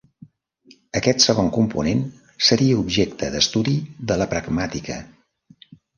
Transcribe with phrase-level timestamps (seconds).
[0.99, 2.01] Aquest segon component
[2.47, 3.77] seria objecte d'estudi
[4.13, 4.99] de la pragmàtica.